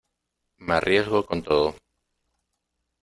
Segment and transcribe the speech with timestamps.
[0.57, 1.75] me arriesgo con todo.